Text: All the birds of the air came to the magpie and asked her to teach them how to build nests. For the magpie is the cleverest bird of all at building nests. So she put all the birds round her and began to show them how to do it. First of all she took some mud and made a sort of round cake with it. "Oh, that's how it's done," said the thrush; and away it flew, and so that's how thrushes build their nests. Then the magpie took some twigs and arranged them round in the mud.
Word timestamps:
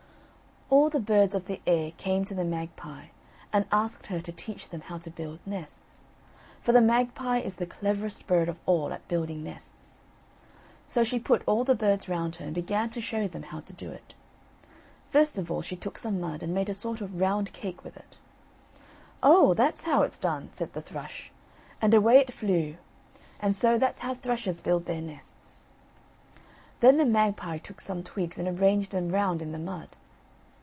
All 0.73 0.89
the 0.89 1.01
birds 1.01 1.35
of 1.35 1.47
the 1.47 1.61
air 1.67 1.91
came 1.91 2.23
to 2.23 2.33
the 2.33 2.45
magpie 2.45 3.07
and 3.51 3.65
asked 3.73 4.07
her 4.07 4.21
to 4.21 4.31
teach 4.31 4.69
them 4.69 4.79
how 4.79 4.97
to 4.99 5.09
build 5.11 5.39
nests. 5.45 6.01
For 6.61 6.71
the 6.71 6.79
magpie 6.79 7.39
is 7.39 7.55
the 7.55 7.65
cleverest 7.65 8.25
bird 8.25 8.47
of 8.47 8.57
all 8.65 8.93
at 8.93 9.05
building 9.09 9.43
nests. 9.43 9.99
So 10.87 11.03
she 11.03 11.19
put 11.19 11.43
all 11.45 11.65
the 11.65 11.75
birds 11.75 12.07
round 12.07 12.37
her 12.37 12.45
and 12.45 12.55
began 12.55 12.89
to 12.91 13.01
show 13.01 13.27
them 13.27 13.43
how 13.43 13.59
to 13.59 13.73
do 13.73 13.91
it. 13.91 14.13
First 15.09 15.37
of 15.37 15.51
all 15.51 15.61
she 15.61 15.75
took 15.75 15.97
some 15.97 16.21
mud 16.21 16.41
and 16.41 16.53
made 16.53 16.69
a 16.69 16.73
sort 16.73 17.01
of 17.01 17.19
round 17.19 17.51
cake 17.51 17.83
with 17.83 17.97
it. 17.97 18.17
"Oh, 19.21 19.53
that's 19.53 19.83
how 19.83 20.03
it's 20.03 20.19
done," 20.19 20.51
said 20.53 20.71
the 20.71 20.81
thrush; 20.81 21.33
and 21.81 21.93
away 21.93 22.19
it 22.19 22.31
flew, 22.31 22.77
and 23.41 23.57
so 23.57 23.77
that's 23.77 23.99
how 23.99 24.13
thrushes 24.13 24.61
build 24.61 24.85
their 24.85 25.01
nests. 25.01 25.65
Then 26.79 26.95
the 26.95 27.05
magpie 27.05 27.57
took 27.57 27.81
some 27.81 28.03
twigs 28.03 28.39
and 28.39 28.47
arranged 28.47 28.91
them 28.93 29.09
round 29.09 29.41
in 29.41 29.51
the 29.51 29.59
mud. 29.59 29.97